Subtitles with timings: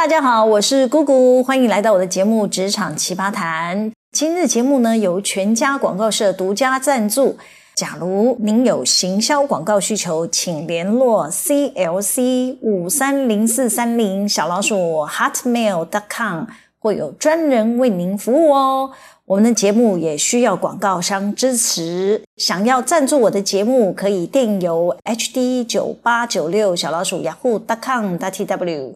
[0.00, 3.90] 大家好，我是姑姑，欢迎来到我的节目《职场奇葩谈》。
[4.12, 7.36] 今日节目呢，由全家广告社独家赞助。
[7.74, 16.44] 假如您有行销广告需求，请联络 CLC 五三零四三零小老鼠 hotmail.com，
[16.78, 18.92] 会有专人为您服务哦。
[19.26, 28.94] 我们的节目也需要广告商支持，想要赞助我的节目，可以电邮 hd 九八九六小老鼠 yahoo.com.tw。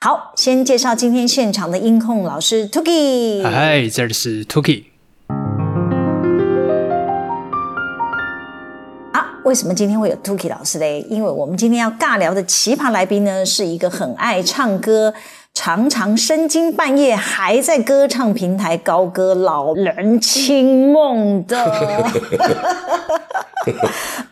[0.00, 3.42] 好，先介绍今天现场的音控老师 Tuki。
[3.42, 4.84] 嗨，这里是 Tokey。
[9.12, 11.04] 啊，为什么今天会有 Tokey 老师嘞？
[11.10, 15.12] 因为我们今天要尬聊的奇葩来宾呢，是一个很爱唱歌，
[15.52, 22.06] 常常深更半夜还在歌唱平台高歌老人清梦的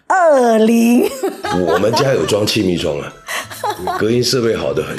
[0.06, 1.10] 二零。
[1.66, 3.12] 我们家有装气密窗啊。
[3.98, 4.96] 隔音设备好的很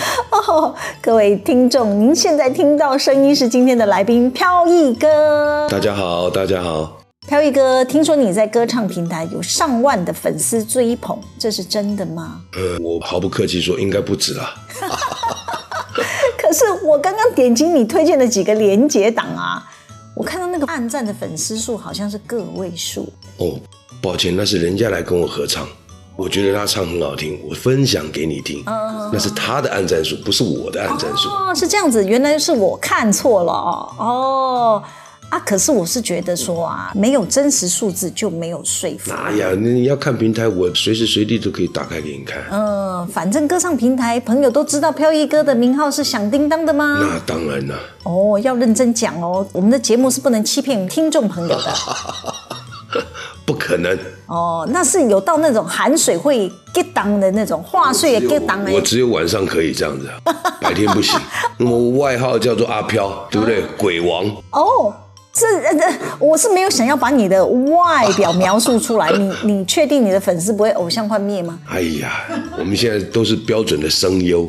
[0.48, 5.68] 哦， 各位听众，您现在听到声音是今天的来宾飘逸哥。
[5.70, 12.42] 大家好，大家好，飘逸哥，听说你在歌唱平台有上万的粉丝追捧，这是真的吗？
[12.54, 14.56] 呃，我毫不客气说，应该不止啦。
[16.38, 19.70] 可是我刚刚点击你推荐的几个连接档啊，
[20.16, 23.12] 我看到那个暗赞的粉丝数好像是个位数。
[23.38, 23.60] 哦，
[24.02, 25.68] 抱歉，那是人家来跟我合唱。
[26.18, 28.66] 我觉得他唱很好听，我分享给你听。
[28.66, 31.30] Uh, 那是他的按赞数，不是我的按赞数。
[31.30, 34.84] 哦，是这样子，原来是我看错了哦。
[35.30, 39.12] 啊，可是我是觉得说啊，没有真实数字就没有说服。
[39.12, 42.42] 哎呀，你要看平台，我随时随地都可以打开给你看。
[42.50, 46.98] 嗯，反正歌唱平台朋友都知道飘逸哥的名号是响叮当的吗？
[47.00, 47.76] 那当然了。
[48.04, 51.64] 哦，要认真讲哦，我们的节目是不能欺骗听众朋友的。
[53.48, 58.62] 不可能哦，那是有到那种含水会结档的那种话术也结档。
[58.70, 60.10] 我只有晚上可以这样子，
[60.60, 61.18] 白天不行。
[61.58, 63.64] 我外号叫做阿飘，对不对？
[63.78, 64.26] 鬼王。
[64.52, 64.94] 哦，
[65.34, 69.10] 是呃，我是没有想要把你的外表描述出来。
[69.14, 71.58] 你你确定你的粉丝不会偶像幻灭吗？
[71.70, 72.26] 哎呀，
[72.60, 74.48] 我们现在都是标准的声优。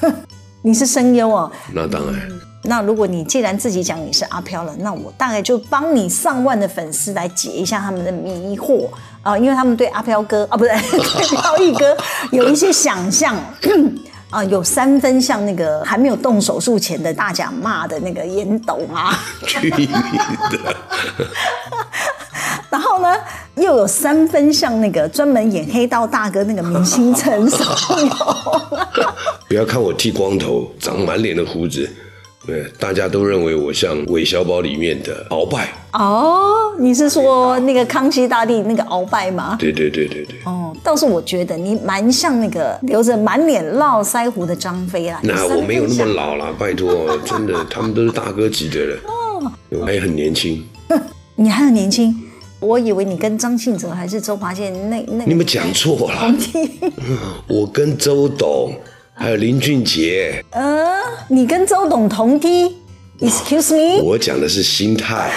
[0.62, 1.52] 你是声优哦？
[1.74, 2.30] 那当然。
[2.64, 8.88] 那如果你既然自己讲你是阿飘了，那我大概就帮你上万的粉丝来解一下他们的迷惑
[9.22, 11.96] 啊，因为他们对阿飘哥啊，不对，对飘逸哥
[12.30, 13.36] 有一些想象
[14.30, 20.76] 啊，有三分像那个还没有动手术前的大甲骂的那个烟斗啊，去你的！
[22.70, 23.14] 然后呢，
[23.56, 27.66] 又有三分像那个专门演黑道大哥那个明星陈松
[28.06, 28.16] 勇。
[29.48, 31.90] 不要看我剃光头，长满脸的胡子。
[32.44, 36.48] 对，大家都认为我像韦小宝里面的鳌拜哦。
[36.78, 39.56] 你是说那个康熙大帝那个鳌拜吗？
[39.60, 40.36] 对对对对对。
[40.44, 45.20] 哦，倒是我觉得你蛮像那个留着满脸络腮胡的张飞啦。
[45.22, 48.98] 那我没有那么老了，拜托， 真的，他们都是大哥级的人。
[49.06, 50.64] 哦，我还很年轻。
[51.36, 52.14] 你还很年轻？
[52.58, 55.24] 我以为你跟张信哲还是周华健那那。
[55.24, 56.34] 你们讲错了。
[57.46, 58.72] 我跟周董。
[59.22, 60.96] 还有林俊杰，呃，
[61.28, 62.76] 你跟周董同梯
[63.20, 64.02] ？Excuse me？
[64.02, 65.30] 我讲的是心态，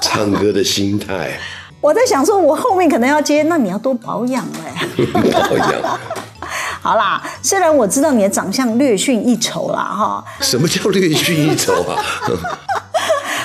[0.00, 1.38] 唱歌的心态。
[1.80, 4.84] 我在想说，我后面可能要接，那你要多保养哎。
[5.48, 5.72] 保养。
[6.82, 10.24] 好啦，虽然我知道你的长相略逊一筹啦，哈。
[10.40, 12.02] 什么叫略逊一筹啊？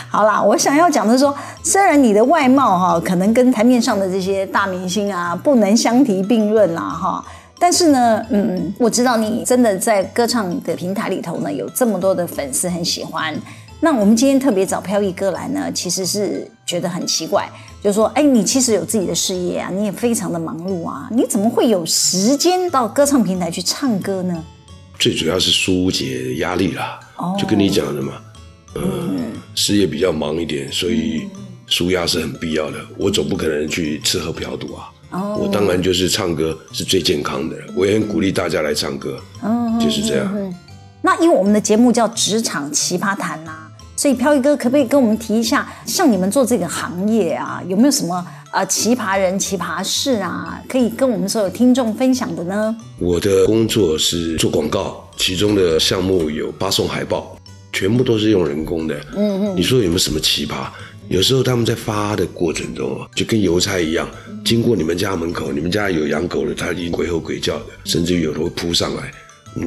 [0.09, 1.31] 好啦，我想要讲的是说，
[1.61, 7.23] 虽然你的外貌哈，可能跟台面上的这些大明星啊，不能相提并论啦，哈。
[7.63, 13.33] 但是呢，嗯，我知道你真的在歌唱的平台里头呢，有这么多的粉丝很喜欢。
[13.79, 17.49] 那我们今天特别找飘逸哥来呢，其实是觉得很奇怪，
[17.81, 24.43] 就是说，哎，你其实有自己的事业啊，你也非常的忙碌啊，你怎么会有时间到歌唱平台去唱歌呢？
[24.99, 28.11] 最主要是疏解压力啦，哦，就跟你讲的嘛，
[28.75, 31.29] 呃，嗯，事业比较忙一点，所以
[31.67, 32.77] 舒压是很必要的。
[32.97, 34.89] 我总不可能去吃喝嫖赌啊。
[35.13, 35.43] Oh.
[35.43, 39.79] 我当然就是唱歌是最健康的，我也很鼓励大家来唱歌，oh.
[39.79, 40.53] 就是这样。
[41.03, 43.51] 那因为我们的节目叫职场奇葩谈呐，
[43.95, 52.75] 所以飘逸哥可不可以跟我们提一下，像你们做这个行业啊，有没有什么呃奇葩人、奇葩事啊，可以跟我们所有听众分享的呢？
[52.97, 57.37] 我的工作是做广告，其中的项目有发送海报，
[57.71, 58.95] 全部都是用人工的。
[59.15, 60.65] 嗯嗯，你说有没有什么奇葩？
[61.09, 64.09] 有时候他们在发的过程中啊，就跟邮差一样，
[64.43, 69.11] 经过你们家门口，你们家有养狗的，他已经鬼吼鬼叫的，甚至于有的会扑上来。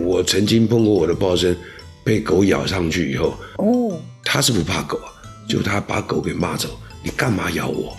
[0.00, 1.55] 我曾经碰过我的报生
[2.03, 4.99] 被狗咬上去以后，哦，他是不怕狗，
[5.49, 6.69] 就他把狗给骂走，
[7.03, 7.97] 你干嘛咬我？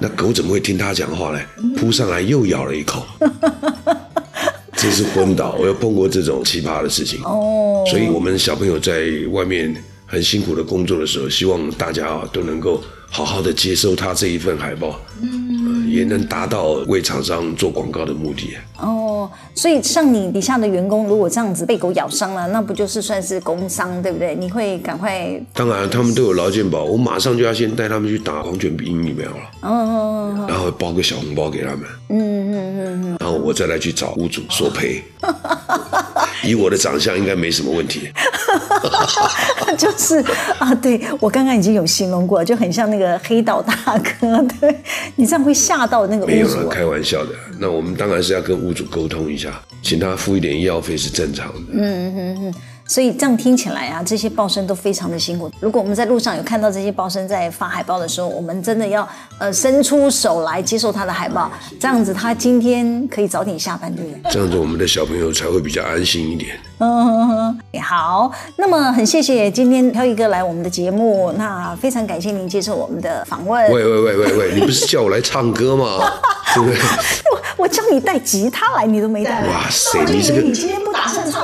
[0.00, 1.40] 那狗怎么会听他讲话呢？
[1.76, 3.04] 扑上来又咬了一口。
[4.76, 5.54] 真是昏倒！
[5.58, 7.84] 我又碰过这种奇葩的事情哦。
[7.88, 9.74] 所以我们小朋友在外面
[10.14, 12.80] 很辛苦的工作的时候，希望大家啊都能够
[13.10, 18.54] 好好的接收他这一份海报，嗯，也能达到为厂商做广告的目的。
[18.78, 24.36] 哦，所以像你底下的员工，如果这样子被狗咬伤了，那不就是算是工伤，对不对？
[24.36, 25.40] 你会赶快？
[25.52, 29.36] 当然，他们都有劳健保，我马上就要先带他们去打狂犬病疫苗了。
[29.62, 31.80] 哦然后包个小红包给他们。
[32.10, 35.02] 嗯嗯嗯嗯，然后我再来去找屋主索赔。
[36.46, 38.08] 以我的长相，应该没什么问题。
[39.78, 40.22] 就是
[40.58, 44.40] 啊，对，我刚刚已经有形容过，就很像那个黑道大哥。
[44.60, 44.80] 对，
[45.16, 46.32] 你这样会吓到那个屋主。
[46.32, 47.30] 没有了，开玩笑的。
[47.58, 51.72] 那我们当然是要跟屋主沟通一下，请他付一点医药费是正常的。
[51.72, 52.38] 嗯嗯嗯。
[52.46, 52.54] 嗯
[52.86, 55.50] 所以这样听起来啊，这些报生都非常的辛苦。
[55.60, 59.08] 如果我们在路上有看到这些报生在发海报的时候，我们真的要
[59.38, 61.50] 呃伸出手来接受他的海报，
[61.80, 64.32] 这样子他今天可以早点下班，对不对？
[64.32, 66.58] 这样子我们的小朋友才会比较安心一点。
[66.78, 68.30] 嗯，好。
[68.56, 73.70] 那么很谢谢今天飘逸哥来我们的节目，那非常感谢您接受我们的访问。
[73.72, 75.98] 喂喂喂喂喂，你不是叫我来唱歌吗？
[76.54, 76.78] 对不对？
[77.32, 79.42] 我 我叫你带吉他来，你都没带。
[79.46, 80.42] 哇塞，你这个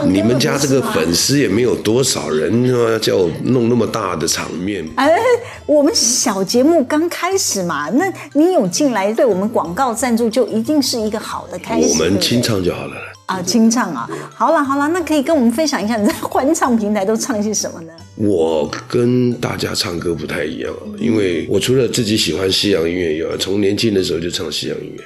[0.06, 4.84] 你们家这个粉丝也没有多少人，啊叫我弄那么大的场面。
[4.96, 5.18] 哎，
[5.66, 11.88] 我们小节目刚开始嘛，那你有进来对我们广告赞助，就一定是一个好的开始。
[11.88, 12.96] 我们清唱就好了。
[13.26, 17.92] 啊，清唱啊，好了好了，那可以跟我们分享一下你在欢唱平台都唱些什么呢？
[18.16, 25.04] 我跟大家唱歌不太一样，因为我除了自己喜欢西洋音乐以外，从年轻的时候就唱西洋音乐。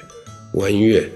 [0.53, 1.07] 玩音乐，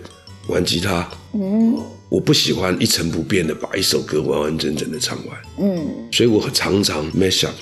[0.49, 1.77] 玩吉他，嗯，
[2.09, 7.55] 我不喜欢一成不变的把一首歌完完整整的唱完，嗯，所以我常常 mash up，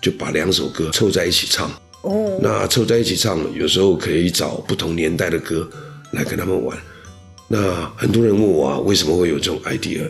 [0.00, 5.68] 就把两首歌凑在一起唱，哦，那凑在一起唱，有时候可以找不同年代的歌
[6.12, 6.76] 来跟他们玩。
[7.48, 10.08] 那很多人问我啊，为什么会有这种 idea？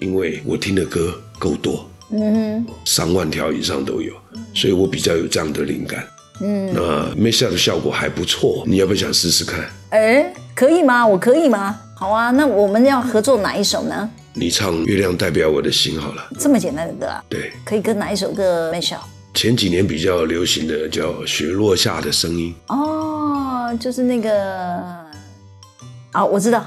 [0.00, 4.12] 因为我听的歌够多，嗯，上万条以上都有，
[4.52, 6.04] 所以我比较有这样的灵感。
[6.40, 9.70] 嗯，那 mash up 的效果还不错，你要不要想试试看？
[9.90, 10.34] 哎。
[10.54, 11.06] 可以吗？
[11.06, 11.80] 我可以吗？
[12.02, 14.10] 好啊，那我们要合作哪一首呢？
[14.34, 16.28] 你唱《月亮代表我的心》好了。
[16.36, 17.22] 这么简单的歌啊？
[17.28, 17.52] 对。
[17.64, 18.96] 可以跟哪一首歌 match？
[19.34, 22.52] 前几年比较流行的叫《雪落下的声音》。
[22.74, 24.28] 哦，就是那个……
[26.10, 26.64] 啊，我知道。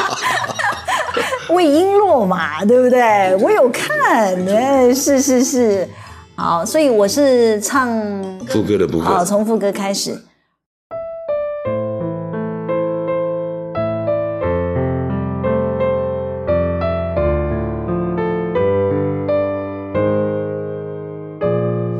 [1.48, 3.34] 魏璎珞嘛，对不对？
[3.36, 5.88] 我有看，对，是是是。
[6.34, 7.88] 好，所以我是唱
[8.46, 9.06] 副歌的部分。
[9.06, 10.22] 好，从副歌开始。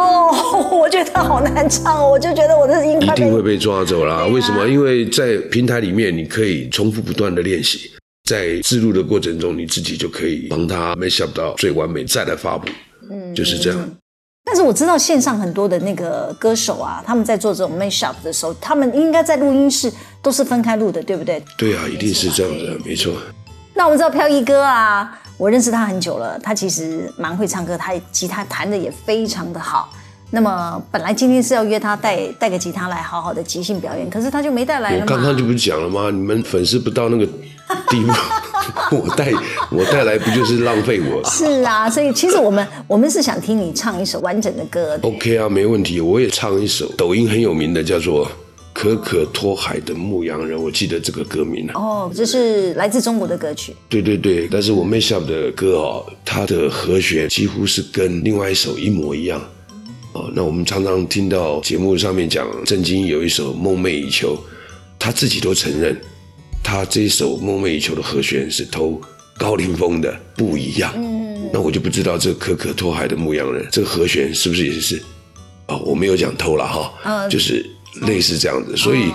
[0.00, 4.24] 哦， 我觉得好难唱，我就觉得我的音一定会被抓走啦。
[4.26, 4.66] 为什么？
[4.66, 7.90] 因为在平台里面，你可以重复不断的练习，
[8.28, 12.68] 在制录的过程中，你自己就可以帮他 mash up 到最完美，再来发布。
[13.10, 13.90] 嗯，就是这样。
[14.42, 21.42] 但是我知道线上很多的那个歌手啊，他们在做这种 mash up 的时候，他们应该在录音室都是分开录的，对不对？
[21.58, 23.12] 对啊，一定是这样的，没错。
[23.74, 29.88] 那我们知道飘逸哥啊，我认识他很久了，他其实蛮会唱歌，他吉他弹的也非常的好。
[30.32, 35.00] 那么本来今天是要约他带带个吉他来好好的即兴表演，可是他就没带来了。
[35.00, 36.10] 我刚刚就不是讲了吗？
[36.10, 37.24] 你们粉丝不到那个
[37.88, 38.02] 地
[38.90, 39.32] 步，我带
[39.70, 41.24] 我带来不就是浪费我？
[41.30, 45.00] 是啊，所以其实我们 我们是想听你唱一首完整的歌。
[45.00, 48.26] OK 啊，没问题，我也唱一首抖音很有名的，叫做
[48.80, 51.74] 《可可托海的牧羊人》，我记得这个歌名了。
[51.74, 53.76] 哦，这是来自中国的歌曲。
[53.90, 59.38] 对对对，但是我 mash up 的歌哦，它的和弦几乎是跟另外一首一模一样。
[60.14, 64.34] 哦，那我们常常听到节目上面讲，郑经有一首《梦寐以求》，
[64.98, 65.94] 他自己都承认，
[66.64, 68.98] 他这一首《梦寐以求》的和弦是偷
[69.36, 70.90] 高凌风的不一样。
[70.96, 75.02] 嗯，那我就不知道这可可托海的牧羊人这个和弦是不是也是？
[75.68, 77.64] 哦，我没有讲偷了哈，嗯，就是
[78.06, 78.76] 类似这样子。
[78.76, 79.12] 所以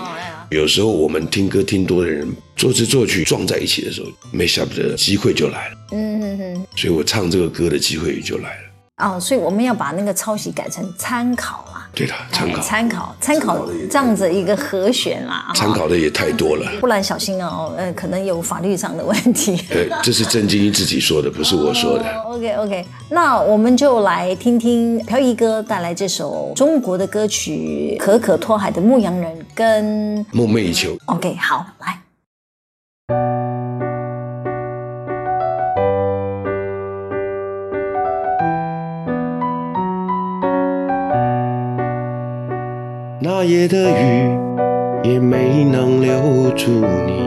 [0.50, 4.08] 有时候我们听歌听多的人，作词作曲撞在一起的时候
[4.60, 5.76] up 的机会就来了。
[5.92, 8.65] 嗯哼哼，所以我唱这个歌的机会也就来了。
[8.98, 11.86] 哦，所以我们要把那个抄袭改成参考啦。
[11.94, 15.50] 对的，参考，参考，参考这样子一个和弦啦。
[15.54, 19.56] 参考的也太多了，不然小心哦，呃，可能有法律上的问题。
[19.68, 22.04] 对，这是郑晶自己说的，不是我说的。
[22.22, 30.92] Oh, OK OK，那我们就来听听飘逸哥带来这首中国的歌曲《可可托海的牧羊人》跟《梦寐以求》。
[31.06, 31.98] OK，好，来。
[43.46, 44.38] 夜的雨
[45.04, 46.70] 也没能留住
[47.06, 47.22] 你，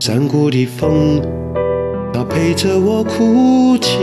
[0.00, 1.22] 山谷的风，
[2.12, 4.00] 它陪着我哭泣。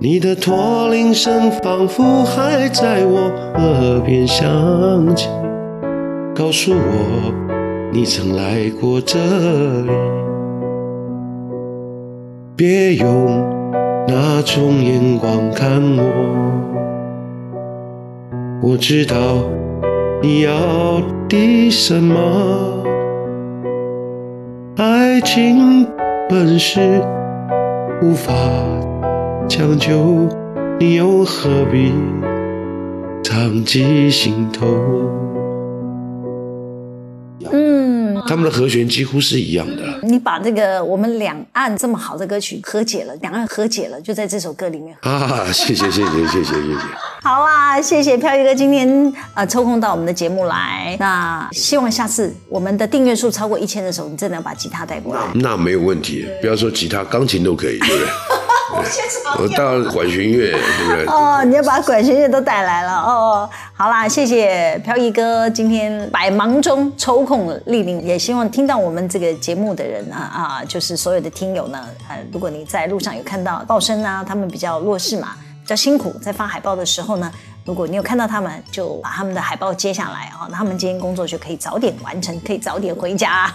[0.00, 4.46] 你的驼铃声仿佛还在我耳边响
[5.16, 5.28] 起，
[6.34, 7.32] 告诉我
[7.90, 9.90] 你曾来过这里。
[12.54, 13.42] 别用
[14.06, 16.77] 那种眼光看我。
[18.60, 19.48] 我知道
[20.20, 22.84] 你要的什么，
[24.76, 25.86] 爱情
[26.28, 27.00] 本是
[28.02, 28.34] 无法
[29.48, 30.28] 强求，
[30.80, 31.92] 你又何必
[33.22, 34.66] 藏进心头？
[38.26, 39.82] 他们的和弦几乎是一样的。
[40.02, 44.94] 你把这个我们两岸这么好的歌曲和解了，两岸和解了，就在这首歌里面。
[45.00, 47.07] 啊，谢谢谢谢谢谢谢谢。
[47.82, 50.96] 谢谢飘逸哥今天呃抽空到我们的节目来。
[50.98, 55.20] 那希望下次我们的订阅数超过一千的时候，你真的要把吉他带过来。
[55.34, 58.08] 那没有问题，不要说吉他，钢琴都可以，对不对？
[59.38, 61.06] 我到管弦乐，对不对？
[61.06, 63.48] 哦，你要把管弦乐都带来了哦。
[63.72, 70.16] 好啦，谢谢飘逸哥今天百忙中抽空莅临，也希望听到我们这个节目的人啊
[70.60, 75.30] 啊，就是所有的听友呢，呃，如果你在路上有看到报声啊，他们比较弱势嘛，
[75.62, 77.30] 比较辛苦，在发海报的时候呢，
[77.68, 83.54] 如果你有看到他们，就把他们的海报接下来啊，那他们今天工作就可以早点完成，可以早点回家。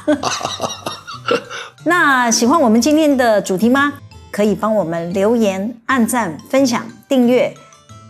[1.83, 3.91] 那喜欢我们今天的主题吗？
[4.29, 7.51] 可以帮我们留言、按赞、分享、订阅，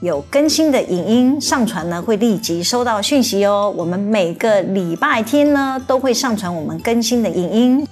[0.02, 3.74] 有更新的影音上传呢，会立即收到讯息哦。
[3.78, 7.88] 我们每个礼拜天呢都会上传我们更新的影音。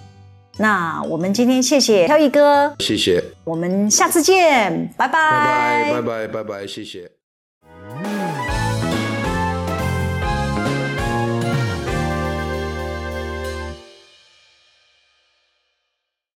[0.57, 7.20] 那我们今天谢谢飘逸哥，谢谢，我们下次见，拜拜，拜拜，拜拜，拜拜，谢谢。